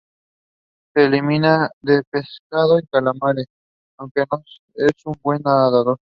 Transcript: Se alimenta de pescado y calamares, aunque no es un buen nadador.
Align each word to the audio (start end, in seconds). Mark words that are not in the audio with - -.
Se 0.95 1.01
alimenta 1.05 1.69
de 1.79 2.01
pescado 2.09 2.79
y 2.79 2.87
calamares, 2.87 3.45
aunque 3.97 4.23
no 4.31 4.43
es 4.73 4.93
un 5.05 5.13
buen 5.21 5.43
nadador. 5.43 5.99